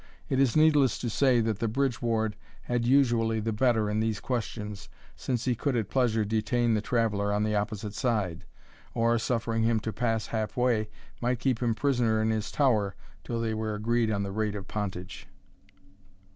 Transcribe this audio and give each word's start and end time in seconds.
It 0.29 0.39
is 0.39 0.57
needless 0.57 0.97
to 0.97 1.11
say, 1.11 1.41
that 1.41 1.59
the 1.59 1.67
bridge 1.67 2.01
ward 2.01 2.35
had 2.63 2.87
usually 2.87 3.39
the 3.39 3.53
better 3.53 3.87
in 3.87 3.99
these 3.99 4.19
questions, 4.19 4.89
since 5.15 5.45
he 5.45 5.53
could 5.53 5.75
at 5.75 5.91
pleasure 5.91 6.25
detain 6.25 6.73
the 6.73 6.81
traveller 6.81 7.31
on 7.31 7.43
the 7.43 7.53
opposite 7.53 7.93
side; 7.93 8.43
or, 8.95 9.19
suffering 9.19 9.61
him 9.61 9.79
to 9.81 9.93
pass 9.93 10.25
half 10.25 10.57
way, 10.57 10.89
might 11.21 11.37
keep 11.37 11.59
him 11.61 11.75
prisoner 11.75 12.19
in 12.19 12.31
his 12.31 12.49
tower 12.51 12.95
till 13.23 13.39
they 13.39 13.53
were 13.53 13.75
agreed 13.75 14.09
on 14.09 14.23
the 14.23 14.31
rate 14.31 14.55
of 14.55 14.67
pontage. 14.67 15.27